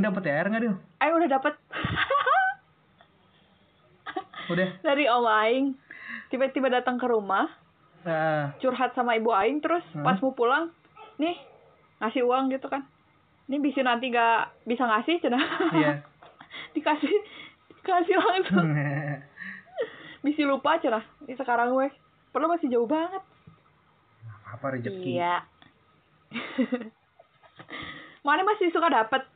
[0.00, 0.74] Aing dapet THR nggak dia?
[0.96, 1.54] Aing udah dapet
[4.50, 4.68] Udah.
[4.80, 5.66] dari om Aing.
[6.26, 7.52] Tiba-tiba datang ke rumah,
[8.00, 10.00] Ah, curhat sama ibu Aing, terus Hmm.
[10.00, 10.72] pas mau pulang,
[11.20, 11.36] nih
[12.00, 12.88] ngasih uang gitu kan.
[13.44, 15.36] Ini bisa nanti gak bisa ngasih, cina.
[15.76, 16.00] iya.
[16.74, 17.12] dikasih,
[17.76, 18.72] dikasih langsung.
[20.24, 21.04] bisa lupa cina.
[21.20, 21.92] Ini sekarang weh.
[22.32, 23.20] Perlu masih jauh banget.
[24.48, 25.20] Apa rezeki?
[25.20, 25.44] Iya.
[28.22, 29.28] Mana masih suka dapet?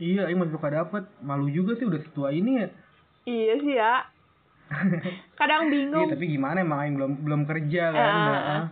[0.00, 1.04] Iya, Aing masih suka dapet.
[1.20, 2.68] Malu juga sih udah setua ini ya.
[3.22, 3.94] Iya sih ya.
[5.40, 6.08] Kadang Iya, bingung.
[6.08, 8.00] tapi gimana emang Aing belum belum kerja kan.
[8.00, 8.64] Ah, Nah, ah.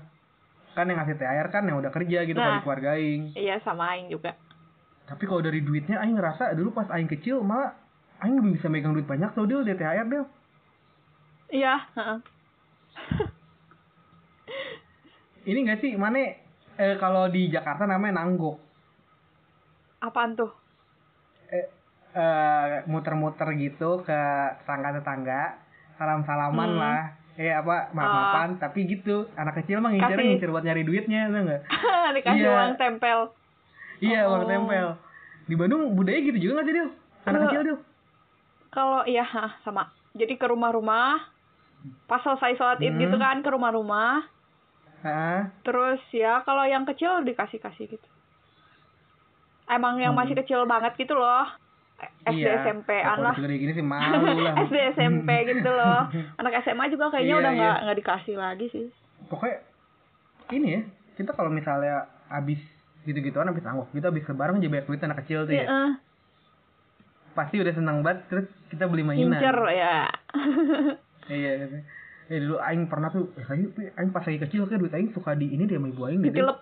[0.73, 2.59] Kan yang ngasih THR kan yang udah kerja gitu kalau Nah.
[2.59, 3.23] di keluarga Aing.
[3.35, 4.33] Iya sama Aing juga.
[5.05, 7.77] Tapi kalau dari duitnya Aing ngerasa dulu pas Aing kecil malah
[8.19, 10.23] Aing lebih bisa megang duit banyak tau dia dari THR dia.
[11.51, 11.75] Iya.
[11.95, 12.19] heeh.
[15.45, 16.21] Ini gak sih, mana
[16.77, 18.61] eh, kalau di Jakarta namanya nanggok.
[19.99, 20.53] Apaan tuh?
[21.49, 21.67] Eh,
[22.13, 24.21] eh, muter-muter gitu ke
[24.59, 25.57] tetangga-tetangga,
[25.97, 26.79] salam-salaman Hmm.
[26.79, 27.03] lah.
[27.35, 29.31] Eh apa, maaf-maafan, tapi gitu.
[29.33, 30.27] Anak kecil mah ngincer Kasih.
[30.29, 31.63] ngincer buat nyari duitnya, tau gak?
[32.17, 32.51] Dikasih Iya.
[32.51, 33.19] uang tempel.
[34.01, 34.31] Iya, Oh.
[34.35, 34.87] uang tempel.
[35.47, 36.89] Di Bandung budaya gitu juga gak sih, Dil?
[37.25, 37.79] Anak kecil, Dil?
[38.69, 39.25] Kalau iya
[39.63, 39.87] sama.
[40.13, 41.17] Jadi ke rumah-rumah,
[42.05, 43.01] pas selesai sholat id Hmm.
[43.01, 44.27] gitu kan ke rumah-rumah.
[45.63, 48.09] Terus ya kalau yang kecil dikasih-kasih gitu.
[49.69, 50.21] Emang yang Hmm.
[50.21, 51.45] masih kecil banget gitu loh.
[52.25, 52.63] SD Iya.
[52.63, 53.35] SMP-an lah.
[53.35, 54.55] gini sih malu lah.
[54.61, 56.07] SD SMP gitu loh.
[56.41, 57.59] Anak SMA juga kayaknya Iya, udah iya.
[57.59, 58.87] nggak nggak dikasih lagi sih.
[59.27, 59.57] Pokoknya
[60.51, 60.81] ini ya,
[61.15, 62.63] kita kalau misalnya abis
[63.03, 65.65] gitu-gituan abis anggok gitu abis lebaran aja banyak duit anak kecil tuh ya.
[65.65, 65.91] Heeh.
[67.31, 69.35] Pasti udah senang banget terus kita beli mainan.
[69.35, 69.97] Incer ya.
[71.29, 71.81] Iya, iya.
[72.27, 75.33] Ya dulu aing pernah tuh, eh, aing, aing pas lagi kecil kan duit aing suka
[75.33, 76.57] di ini dia sama ibu aing dia- Ditilep.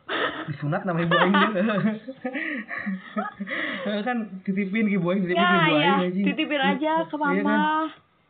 [0.47, 1.49] Disunat nama ibu aing dia.
[3.87, 6.23] Eh, kan titipin ke ibu aing, titipin ke Ya, ibu ya, aing aja.
[6.25, 7.45] titipin aja ke Iya kan?
[7.45, 7.61] mama.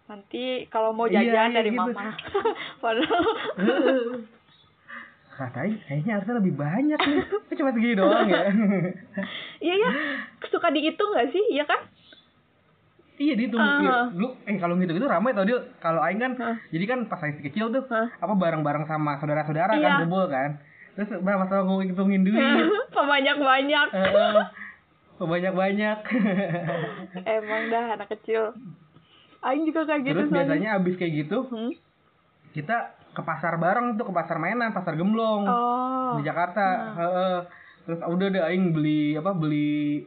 [0.07, 1.81] Nanti kalau mau Iya, jajan iya, dari gitu.
[1.83, 2.05] mama.
[2.83, 3.25] Padahal
[5.37, 7.19] Kata aing, kayaknya harusnya lebih banyak nih.
[7.53, 8.41] Cuma segini doang ya.
[9.59, 9.91] Iya ya,
[10.47, 11.45] suka dihitung nggak sih?
[11.51, 11.81] Iya kan?
[13.17, 13.61] Iya dihitung.
[13.61, 13.81] Ah.
[13.81, 13.97] Iya.
[14.15, 15.61] Lu eh kalau gitu-gitu ramai tau dia.
[15.79, 16.57] Kalau aing kan Hah?
[16.67, 18.09] jadi kan pas aing kecil tuh Hah?
[18.15, 19.95] apa bareng-bareng sama saudara-saudara kan Iya.
[20.03, 20.57] kumpul kan.
[20.97, 22.37] Terus berapa tahun gue hitungin duit.
[22.41, 22.69] Heeh.
[25.17, 25.97] banyak-banyak.
[27.31, 28.51] Emang dah anak kecil.
[29.41, 30.45] Aing juga kayak gitu Terus soalnya.
[30.49, 31.71] biasanya abis kayak gitu Hmm?
[32.51, 32.77] kita
[33.13, 36.17] ke pasar bareng tuh ke pasar mainan, pasar gemblong Oh.
[36.17, 36.65] di Jakarta.
[36.95, 37.37] Heeh.
[37.85, 40.03] Terus udah deh aing beli apa beli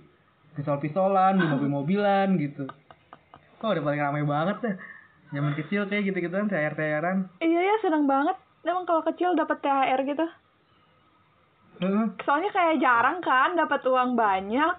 [0.53, 2.63] pistol-pistolan, beli mobil-mobilan gitu.
[3.59, 4.75] Oh udah paling ramai banget deh.
[5.29, 7.17] Zaman kecil kayak gitu-gitu kan THR-THRan.
[7.37, 8.35] Iya ya, seneng banget.
[8.61, 10.25] Emang kalau kecil dapat THR gitu.
[11.79, 12.05] Heeh.
[12.21, 14.73] Soalnya kayak jarang kan dapat uang banyak.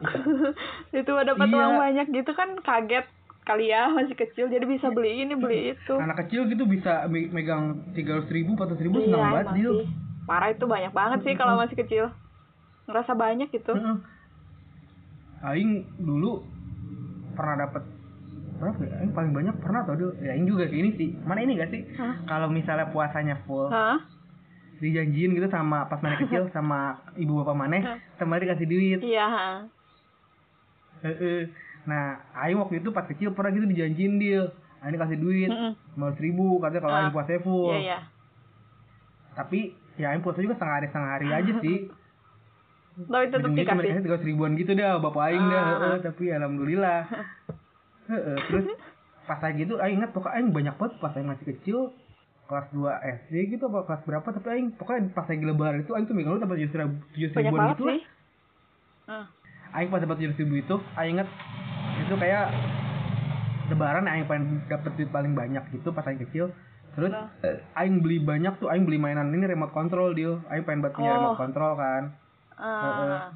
[1.00, 1.56] itu dapat Iya.
[1.56, 3.08] uang banyak gitu kan kaget
[3.40, 5.94] kali ya masih kecil jadi bisa beli ini beli itu.
[5.96, 9.64] Anak kecil gitu bisa me- megang tiga ratus ribu, empat ribu Iya, senang banget sih.
[10.22, 12.04] Parah itu banyak banget sih kalau masih kecil.
[12.84, 13.72] Ngerasa banyak gitu.
[13.72, 13.96] Heeh.
[15.40, 16.44] Aing dulu
[17.32, 17.80] pernah dapat
[18.60, 18.94] berapa ya?
[19.00, 20.12] Aing paling banyak pernah tau Dil.
[20.20, 21.08] Ya Aing juga kayak ini sih.
[21.24, 21.80] Mana ini gak sih?
[22.28, 24.04] Kalau misalnya puasanya full, Hah?
[24.80, 27.82] Dijanjiin gitu sama pas mana kecil sama ibu bapak maneh,
[28.16, 29.00] sama dikasih duit.
[29.00, 29.28] Iya.
[31.80, 34.44] Nah, Aing waktu itu pas kecil pernah gitu dijanjiin Dil.
[34.80, 35.72] Aing kasih duit Mm-mm.
[35.96, 37.00] lima ribu katanya kalau Ah.
[37.00, 37.68] Aing puasanya full.
[37.70, 37.98] Iya, iya.
[39.32, 39.58] Tapi
[39.96, 41.78] ya Aing puasa juga setengah hari setengah hari aja sih.
[43.00, 43.80] Tapi tetap dikasih.
[43.80, 45.68] dikasih tiga ribuan gitu dah bapak aing dah Ah.
[45.70, 47.00] heeh, tapi alhamdulillah
[48.10, 48.66] Heeh, terus
[49.24, 51.78] pas lagi gitu aing ingat pokoknya aing banyak banget pas aing masih kecil
[52.50, 52.82] kelas 2
[53.22, 56.34] SD gitu apa kelas berapa tapi aing pokoknya pas lagi lebaran itu aing tuh megang
[56.34, 57.98] lu dapat tujuh ribu tujuh ribuan banget gitu lah.
[59.06, 59.24] Ah.
[59.78, 61.28] aing pas dapat tujuh ribu itu aing inget
[62.02, 62.44] itu kayak
[63.70, 66.50] lebaran aing paling dapat duit paling banyak gitu pas aing kecil
[66.98, 67.14] terus
[67.46, 70.98] eh, aing beli banyak tuh aing beli mainan ini remote control dia aing pengen buat
[70.98, 71.16] punya Oh.
[71.22, 72.02] remote control kan
[72.60, 73.32] Ah.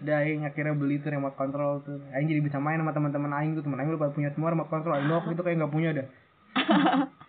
[0.00, 2.00] Udah aing akhirnya beli tuh remote control tuh.
[2.16, 3.62] Aing jadi bisa main sama teman-teman aing tuh.
[3.62, 4.96] Teman aing pada punya semua remote control.
[4.96, 6.06] Aing doang gitu kayak nggak punya dah.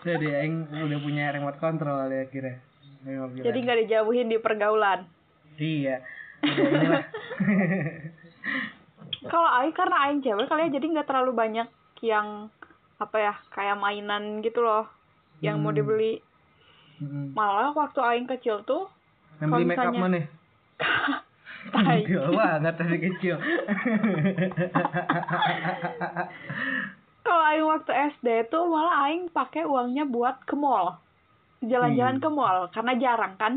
[0.00, 1.94] Deh aing udah punya remote control
[3.16, 3.44] mau bilang.
[3.44, 5.06] Jadi nggak dijauhin di pergaulan.
[5.54, 5.96] Iya.
[9.24, 11.66] Kalau Aing karena Aing cewek kali ya jadi nggak terlalu banyak
[12.00, 12.48] yang
[12.96, 14.86] apa ya kayak mainan gitu loh
[15.40, 15.76] yang mau Hmm.
[15.76, 16.20] dibeli.
[16.98, 17.32] Mm-mm.
[17.32, 18.86] Malah waktu Aing kecil tuh
[19.38, 20.18] Yang beli Kalau make up misalnya- mana?
[21.68, 22.00] Tai.
[22.00, 23.36] Kecil banget dari kecil.
[27.28, 30.96] kalau Aing waktu SD tuh malah Aing pakai uangnya buat ke mall.
[31.60, 32.22] Jalan-jalan Wih.
[32.22, 33.54] ke mall karena jarang kan.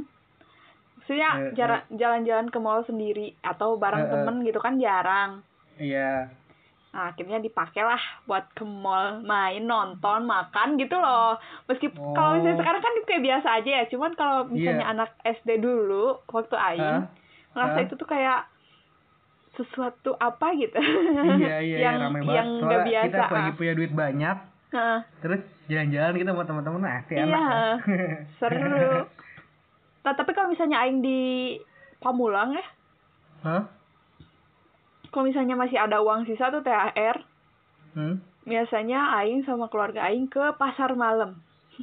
[0.93, 4.11] maksudnya Eh, jara- jalan-jalan ke mall sendiri atau bareng Eh, eh.
[4.13, 5.41] temen gitu kan jarang
[5.75, 6.29] iya
[6.87, 12.53] nah akhirnya dipakai lah buat ke mall main nonton makan gitu loh meskipun kalau misalnya
[12.53, 12.61] Oh.
[12.61, 14.93] sekarang kan kayak biasa aja ya cuman kalau misalnya Iya.
[14.93, 17.01] anak SD dulu waktu aing Hah?
[17.49, 17.83] ngerasa Hah?
[17.83, 18.39] itu tuh kayak
[19.63, 20.79] sesuatu apa gitu
[21.37, 23.55] iya iya yang iya, rame banget yang soalnya biasa kita lagi ah.
[23.55, 24.37] punya duit banyak
[24.71, 24.99] Heeh.
[25.19, 27.77] terus jalan-jalan kita sama teman-teman nah asik Iya, enak kan?
[28.39, 28.93] seru
[30.01, 31.21] nah tapi kalau misalnya aing di
[31.97, 32.65] Pamulang ya
[33.41, 33.63] Hah?
[35.07, 37.17] kalau misalnya masih ada uang sisa tuh THR
[37.91, 38.23] Hmm?
[38.41, 41.43] biasanya aing sama keluarga aing ke pasar malam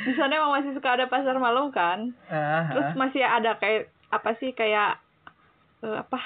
[0.00, 2.96] di sana emang masih suka ada pasar malam kan Ah, terus ah.
[2.96, 5.00] masih ada kayak apa sih kayak
[5.82, 6.20] eh, apa?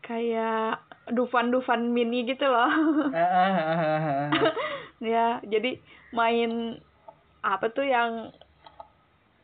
[0.00, 2.68] Kayak dufan-dufan mini gitu loh.
[5.04, 5.76] Ya jadi
[6.16, 6.80] main
[7.44, 8.32] apa tuh yang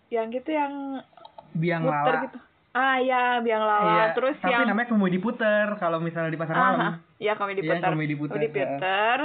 [0.09, 1.05] yang gitu yang
[1.53, 2.25] biang muter lala.
[2.25, 2.39] gitu.
[2.71, 3.91] Ah ya biang lala.
[3.93, 6.81] Iya, terus tapi yang namanya komedi puter kalau misalnya di pasar malam.
[6.81, 7.91] ah, ya komedi Iya, puter.
[7.93, 9.19] Komedi puter, Komedi puter.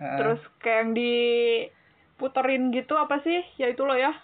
[0.00, 3.40] Terus kayak yang diputerin gitu apa sih?
[3.58, 4.14] Ya itu loh ya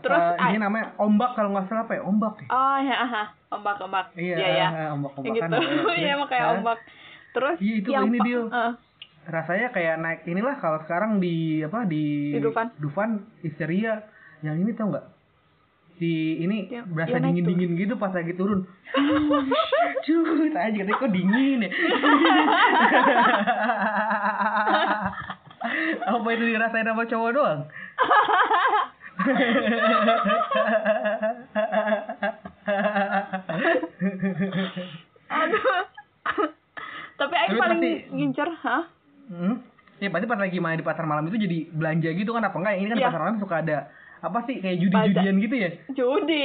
[0.00, 2.02] terus, ah, ini namanya ombak kalau nggak salah apa ya?
[2.02, 2.48] Ombak ya?
[2.48, 4.06] Oh ya ah, ombak ombak.
[4.16, 5.60] Iya ya ya ombak ombakan gitu.
[6.00, 6.78] iya emang kayak ombak.
[7.36, 8.48] Terus Iya, itu yang ini, Dil.
[8.48, 8.72] eh,
[9.28, 12.72] rasanya kayak naik inilah kalau sekarang di apa di Di Dufan.
[12.80, 13.10] Dufan
[13.40, 14.08] histeria.
[14.40, 15.06] Yang ini tau nggak?
[15.96, 18.64] Si ini Yang- berasa naik dingin dingin gitu pas lagi turun.
[20.06, 21.70] Cuy aja katanya kok dingin ya?
[26.06, 27.60] Apa itu dirasain sama cowok doang
[35.26, 35.64] aduh
[37.16, 38.84] tapi Aing Tapi paling pasti- ngincer hah
[39.26, 39.58] Hmm?
[39.98, 42.74] Ya pasti pas lagi main di pasar malam itu jadi belanja gitu kan apa enggak?
[42.76, 43.06] Ini kan Iya.
[43.08, 43.90] pasar malam suka ada
[44.20, 45.70] apa sih kayak judi-judian gitu ya?
[45.90, 46.44] judi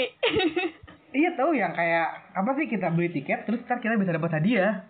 [1.14, 4.82] Iya tahu yang kayak apa sih kita beli tiket terus ntar kita bisa dapat hadiah.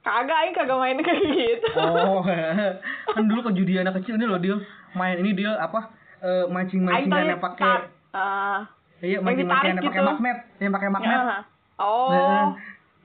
[0.00, 2.24] kagak Aing kagak main kayak gitu Oh,
[3.12, 4.56] kan dulu ke judi anak kecil ini loh dia
[4.94, 7.72] main ini dia apa eh, mancing Aing mancingan tadi yang pakai
[8.10, 8.60] ah,
[8.98, 10.08] iya yang mancing mancingan yang pakai gitu.
[10.08, 11.18] magnet yang pakai magnet.
[11.18, 11.42] ah.
[11.78, 12.46] oh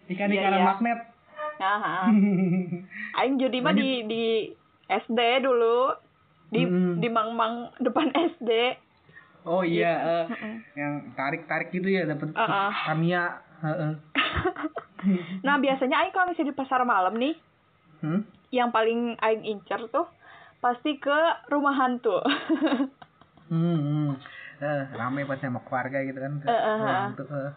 [0.05, 0.65] ikan Iya, ikanan iya.
[0.65, 0.99] magnet.
[1.55, 2.05] ah, ah.
[3.19, 4.23] Aing judi mah di di
[4.85, 5.93] SD dulu
[6.49, 6.99] di Mm-mm.
[6.99, 8.51] di mang-mang depan SD
[9.43, 10.53] oh iya, Mm-mm.
[10.73, 12.71] yang tarik-tarik gitu ya dapat Ah, ah.
[12.87, 13.23] Tamiya.
[13.61, 13.91] heeh.
[15.45, 17.35] nah biasanya Aing kalau misalnya di pasar malam nih
[17.99, 18.19] Hmm?
[18.49, 20.03] yang paling Aing incer tuh
[20.59, 22.19] pasti ke rumah hantu
[23.53, 24.09] Hmm, hmm.
[24.57, 26.33] Eh, rame pasti sama keluarga gitu kan.
[26.41, 27.17] Eh, Orang eh.
[27.21, 27.53] tuh, eh.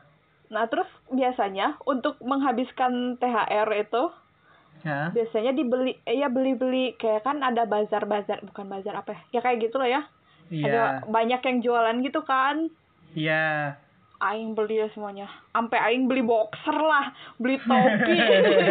[0.47, 4.05] nah terus biasanya untuk menghabiskan THR itu
[4.85, 5.11] Ya.
[5.11, 9.59] biasanya dibeli eh, ya beli-beli kayak kan ada bazar-bazar bukan bazar apa ya ya kayak
[9.67, 10.05] gitu loh ya
[10.47, 10.63] Iya.
[10.69, 12.71] ada banyak yang jualan gitu kan
[13.11, 13.75] Iya.
[14.17, 18.17] Aing beli ya semuanya sampai aing beli boxer lah beli topi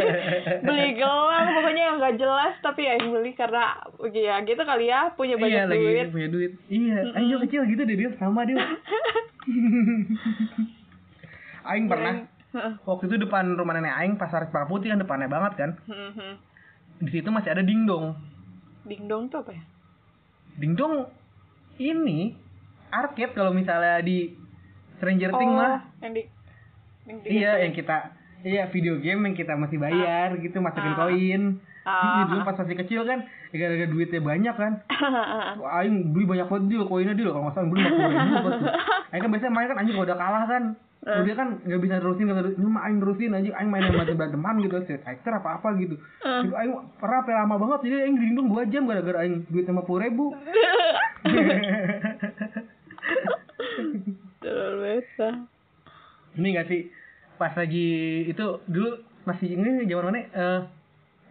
[0.68, 3.78] beli gelang pokoknya yang nggak jelas tapi aing beli karena
[4.10, 6.52] ya gitu kali ya punya banyak iya, lagi duit punya duit.
[6.70, 7.16] Iya, Mm-mm.
[7.16, 8.58] Aing juga kecil gitu deh dia sama dia.
[11.70, 12.26] Aing pernah
[12.86, 15.70] waktu itu depan rumah nenek Aing pasar Cempaka Putih kan depannya banget kan.
[15.86, 16.32] Mhm.
[17.06, 18.16] Di situ masih ada dingdong.
[18.86, 19.66] dingdong tuh apa ya
[20.62, 21.10] Dingdong
[21.82, 22.38] ini
[22.94, 24.30] arcade kalau misalnya di
[24.96, 25.80] Stranger Things oh mah.
[26.00, 26.24] yang di
[27.06, 27.98] yang di Iya, yang kita
[28.42, 31.00] Iya, video game yang kita masih bayar gitu, masukin Ah.
[31.02, 31.44] koin.
[31.82, 32.26] Ah.
[32.30, 34.74] dulu pas masih kecil kan, ya gara-gara duitnya banyak kan.
[35.62, 37.30] Wah, Aing beli banyak banget deal, koinnya deal.
[37.30, 38.70] Kalau nggak salah beli 50 ribu apa tuh.
[39.14, 40.64] Aing kan biasanya main kan anjing kalau udah kalah kan.
[41.06, 41.18] Eh.
[41.22, 42.70] Udah kan nggak bisa terusin, nggak terusin.
[42.70, 43.54] Mah Aing terusin anjing.
[43.58, 45.96] Aing main yang berantem beranteman gitu, Street Fighter apa-apa gitu.
[46.22, 50.38] Itu Aing pernah lama banget, jadi Aing dirindung 2 jam gara-gara Aing duit 50 ribu.
[54.40, 55.28] Terlalu biasa.
[56.36, 56.82] Ini gak sih,
[57.36, 57.88] pas lagi
[58.26, 58.90] itu dulu
[59.24, 60.62] masih ini zaman mana eh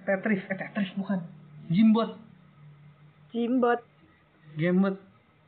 [0.03, 1.21] Tetris, eh Tetris bukan.
[1.67, 2.17] Jimbot,
[3.31, 3.81] Jimbot.
[4.55, 4.97] Gamebot.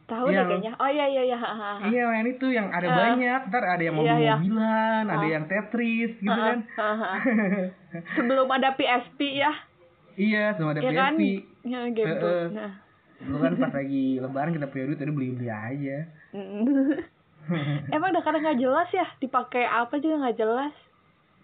[0.07, 0.73] Tahu deh Yang- kayaknya.
[0.77, 1.39] Oh iya iya iya.
[1.85, 2.95] Iya, main itu yang ada Ah.
[2.97, 3.41] banyak.
[3.47, 4.35] Ntar ada yang Iya, iya.
[4.39, 5.31] mobil-mobilan, ada Ah.
[5.31, 6.59] yang Tetris gitu ha, kan.
[6.75, 7.11] ha, ha.
[8.15, 9.51] Sebelum ada PSP ya.
[10.17, 11.15] iya, sama ada ya kan?
[11.15, 11.23] PSP.
[11.65, 12.31] Ya, game Eh, tuh.
[12.31, 12.47] eh.
[12.51, 12.73] Nah.
[13.17, 15.99] Dulu kan pas lagi lebaran kita punya duit, tadi beli-beli aja.
[17.95, 20.75] Emang udah kadang nggak jelas ya dipakai apa juga nggak jelas.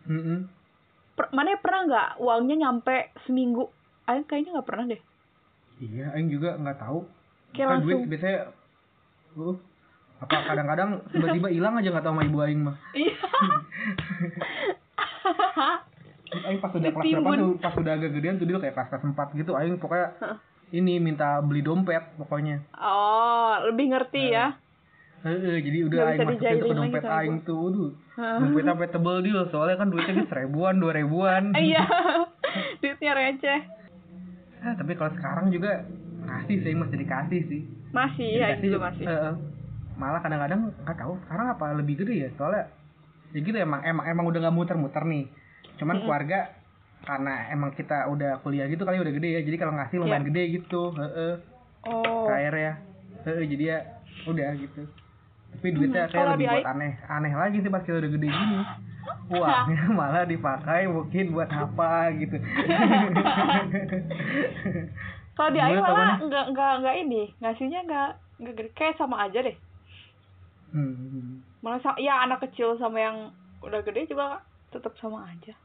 [0.06, 0.50] Mm-mm.
[1.14, 3.70] Per, mana pernah nggak uangnya nyampe seminggu?
[4.08, 5.02] Ayo kayaknya nggak pernah deh.
[5.82, 7.06] Iya, Aing juga nggak tahu.
[7.52, 8.40] Kayak kan duit biasanya,
[9.36, 9.56] uh,
[10.22, 12.76] apa kadang-kadang tiba-tiba hilang aja nggak tahu sama ibu Aing mah.
[12.94, 13.16] Iya.
[16.48, 19.04] Aing pas udah kelas berapa tuh, pas udah agak gedean tuh dia kayak kelas kelas
[19.04, 20.40] 4 gitu, Aing pokoknya
[20.72, 22.64] ini minta beli dompet pokoknya.
[22.80, 24.56] oh, lebih ngerti ya.
[25.22, 27.58] Heeh, jadi udah aing masukin tuh ke dompet aing tuh.
[27.62, 27.90] Waduh.
[28.42, 31.54] Dompet sampai tebel deal soalnya kan duitnya di seribuan, dua ribuan.
[31.62, 31.86] Iya.
[32.82, 33.60] Duitnya receh.
[34.60, 35.86] Ah, tapi kalau sekarang juga
[36.22, 37.62] ngasih sih masih dikasih sih.
[37.90, 39.04] Masih, ya itu masih.
[39.04, 39.34] heeh.
[39.92, 42.64] malah kadang-kadang nggak tahu sekarang apa lebih gede ya soalnya
[43.30, 45.28] ya gitu emang emang emang udah nggak muter-muter nih
[45.76, 46.48] cuman keluarga
[47.04, 50.28] karena emang kita udah kuliah gitu kali udah gede ya jadi kalau ngasih lumayan Iya.
[50.32, 51.34] gede gitu heeh
[51.84, 52.24] Oh.
[52.24, 52.72] KR ya
[53.22, 53.78] heeh jadi ya
[54.24, 54.82] udah gitu
[55.52, 58.58] tapi duitnya Hmm, kayak lebih buat aneh aneh lagi sih pas kita udah gede gini
[59.30, 62.36] uangnya malah dipakai mungkin buat apa gitu
[65.32, 66.24] Kalau di Aing malah tanggapannya?
[66.28, 69.56] enggak enggak enggak ini, ngasihnya enggak enggak gede kayak sama aja deh.
[70.70, 71.40] hmm.
[71.62, 73.16] Malah ya anak kecil sama yang
[73.62, 75.56] udah gede juga tetap sama aja.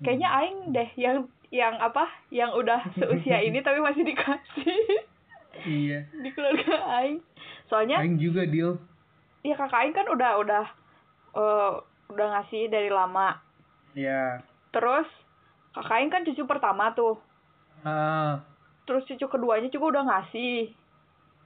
[0.00, 0.38] Kayaknya Hmm.
[0.40, 1.16] Aing deh yang
[1.52, 2.08] yang apa?
[2.32, 4.78] Yang udah seusia ini tapi masih dikasih
[5.68, 7.20] iya di keluarga Aing.
[7.68, 8.80] Soalnya Aing juga deal
[9.44, 10.64] ya kakak Aing kan udah udah
[11.34, 11.72] eh,
[12.08, 13.36] udah ngasih dari lama.
[13.92, 15.06] ya Terus
[15.72, 17.20] kakak Aing kan cucu pertama tuh.
[17.82, 18.40] ah
[18.84, 20.72] Terus cucu keduanya juga udah ngasih.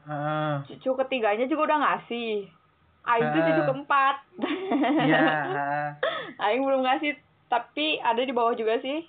[0.06, 2.46] ah Cucu ketiganya juga udah ngasih.
[3.04, 3.46] Aing tuh Ah.
[3.46, 4.16] cucu keempat.
[5.04, 5.26] ya
[6.44, 9.02] Aing belum ngasih, tapi ada di bawah juga sih.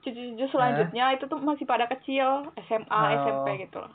[0.00, 3.08] Cucu-cucu selanjutnya itu tuh masih pada kecil, SMA, Oh.
[3.20, 3.92] SMP gitu loh.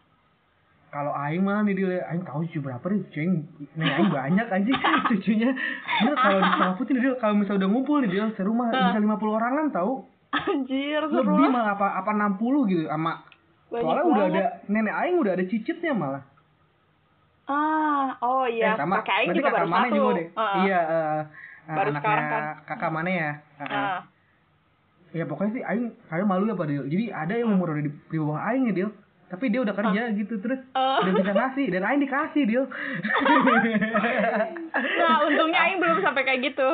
[0.96, 3.28] Kalau Aing mah nih dia Aing tahu cucu berapa deh cuy
[3.76, 5.52] nih Aing banyak anjing cucunya
[5.98, 8.90] dia kalau disaputin dia kalau misalnya udah ngumpul nih dia serumah Ah.
[8.90, 9.94] bisa 50 orangan tahu
[10.32, 11.52] Anjir, seru lebih lah.
[11.54, 13.24] malah apa apa 60 gitu sama
[13.68, 16.24] soalnya udah ada nenek Aing udah ada cicitnya malah
[17.46, 19.96] Ah, oh iya, Eh, sama kakak Aing juga kakak baru mana satu.
[19.96, 21.22] juga deh Ah, iya eh, eh,
[21.68, 22.44] Baru anaknya sekarang kan.
[22.66, 23.66] kakak mana ya ah.
[23.68, 24.00] ah.
[25.12, 27.92] ya pokoknya sih Aing kayak malu ya Pak Dil jadi ada yang umur udah di,
[27.94, 28.90] di bawah Aing ya Dil
[29.26, 31.02] tapi dia udah kerja gitu terus Ah.
[31.02, 32.64] udah bisa ngasih dan Aing dikasih Dil
[35.00, 36.70] Nah, untungnya Aing belum sampai kayak gitu.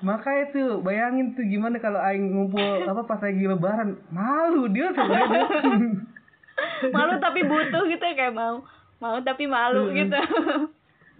[0.00, 5.44] Makanya tuh bayangin tuh gimana kalau aing ngumpul apa pas lagi lebaran malu dia sebenarnya.
[6.94, 8.62] Malu tapi butuh gitu ya kayak mau.
[8.98, 9.96] Mau tapi malu Hmm.
[9.96, 10.18] gitu.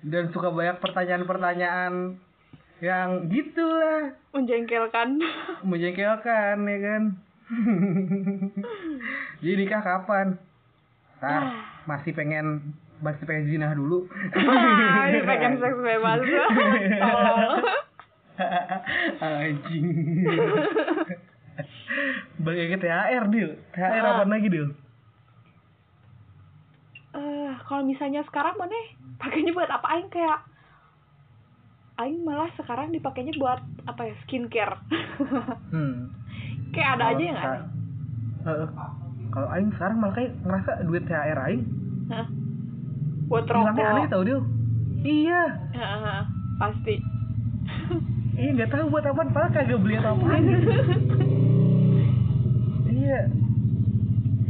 [0.04, 2.18] Dan suka banyak pertanyaan-pertanyaan
[2.78, 5.16] yang gitu lah Menjengkelkan.
[5.62, 7.02] menjengkelkan ya kan.
[9.40, 10.36] Jadi nikah kapan?
[11.18, 11.42] Ntar
[11.84, 14.08] masih pengen masih pengen zinah dulu.
[14.32, 16.20] Ini pengen seks bebas.
[19.20, 19.84] Anjing.
[22.36, 23.50] Bagi ke THR, Dil.
[23.70, 24.12] THR Ah.
[24.16, 24.68] apa lagi, Dil?
[27.14, 28.74] Eh, kalau misalnya sekarang mana
[29.16, 30.40] pakainya buat apa aing kayak
[31.96, 34.82] aing malah sekarang dipakainya buat apa ya skincare
[35.70, 36.10] Hmm.
[36.74, 37.38] Kayak ada aja Kalau yang
[38.44, 38.68] Heeh.
[39.30, 41.62] Kalau aing sekarang malah kayak ngerasa duit THR aing
[42.06, 42.26] Hah?
[43.24, 44.40] buat hilangnya aneh rokok tau Dil.
[45.00, 45.42] Iya.
[46.56, 46.94] Pasti
[48.34, 50.26] Iya nggak tahu buat apa, padahal kagak beli apa apa.
[52.92, 53.18] iya.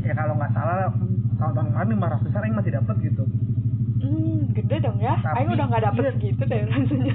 [0.00, 0.88] Ya kalau nggak salah
[1.36, 3.24] tahun-tahun kemarin lima ratusan aing masih dapat gitu.
[3.96, 6.12] hmm gede dong ya Tapi- aing udah nggak dapet iya.
[6.12, 7.14] segitu deh rasanya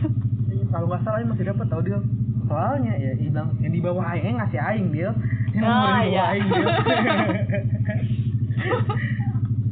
[0.49, 2.01] Iya, Kalau nggak salah aing masih dapat tau Dil.
[2.49, 5.13] Soalnya ya bilang yang di bawah aing ngasih aing Dil.
[5.51, 6.23] Yang Ah, umur di bawah iya.
[6.27, 6.49] aing.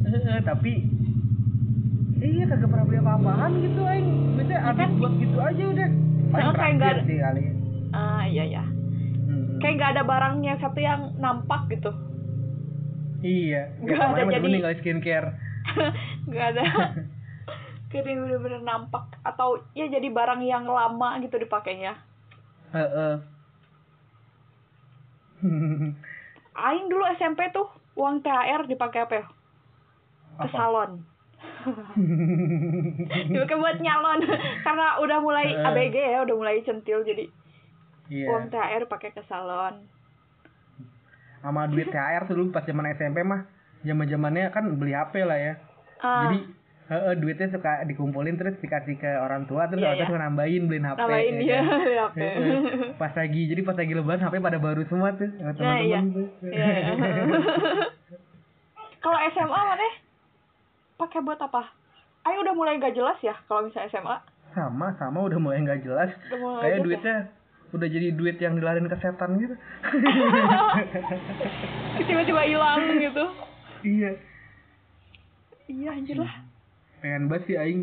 [0.03, 0.73] Heeh, tapi
[2.19, 4.07] iya kagak pernah beli apa-apaan gitu aing.
[4.37, 4.89] Habis kan?
[4.95, 5.89] buat gitu aja udah.
[6.27, 7.43] Paling kayak nggak ada- sih kali.
[7.89, 8.63] ah iya ya
[9.23, 9.57] Hmm.
[9.57, 11.87] kayak nggak ada barangnya satu yang nampak gitu
[13.17, 13.73] Iya.
[13.79, 15.27] Nggak ada jadi- kali skincare.
[16.27, 16.63] nggak ada
[17.89, 21.95] kayak bener-bener nampak atau ya jadi barang yang lama gitu dipakainya
[22.71, 23.13] Heeh.
[26.57, 29.25] Aing dulu SMP tuh uang THR dipakai apa ya?
[30.37, 30.57] Ke Apa?
[30.57, 30.91] salon.
[33.29, 34.19] Dipakai buat nyalon
[34.65, 35.61] karena udah mulai Eh.
[35.63, 37.29] ABG ya, udah mulai centil jadi
[38.07, 38.25] Iya.
[38.31, 39.85] uang THR pakai ke salon.
[41.39, 43.45] Sama duit THR dulu pas zaman SMP mah
[43.83, 45.53] zaman-zamannya kan beli HP lah ya.
[45.99, 46.37] Ah, Jadi
[46.87, 50.07] heeh, duitnya suka dikumpulin terus dikasih ke orang tua terus Iya, orang tua iya.
[50.07, 50.97] suka nambahin beliin HP.
[50.97, 51.67] nambahin ya dia kan?
[52.07, 52.17] HP.
[52.95, 55.53] Pas lagi jadi pas lagi lebaran HP pada baru semua tuh Nah, iya.
[55.53, 56.27] teman-teman tuh.
[56.43, 56.91] Iya, iya.
[58.99, 59.87] Kalau SMA mana?
[60.97, 61.69] Pakai buat apa?
[62.23, 64.17] Aing udah mulai gak jelas ya kalau misalnya SMA.
[64.49, 66.09] sama sama udah mulai nggak jelas.
[66.25, 67.15] Udah mulai Kayak jelas duitnya
[67.67, 69.53] udah jadi duit yang dilarin ke setan gitu.
[71.99, 73.25] Tiba-tiba hilang gitu.
[73.83, 74.09] iya.
[75.67, 76.33] Iya anjir lah.
[76.97, 77.81] Pengen banget sih aing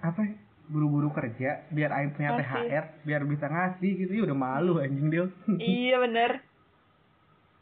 [0.00, 0.34] apa ya,
[0.66, 2.46] buru-buru kerja biar aing punya Ngasih.
[2.68, 5.24] THR biar bisa ngasih gitu ya udah malu anjing dia
[5.62, 6.42] iya bener.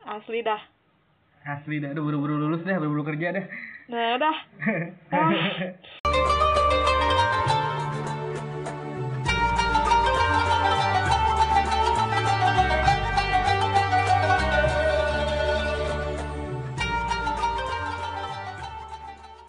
[0.05, 0.61] Asli dah.
[1.45, 3.47] asli dah udah buru-buru lulus deh buru-buru kerja deh
[3.85, 4.37] Nah dah.
[5.11, 5.33] Ah.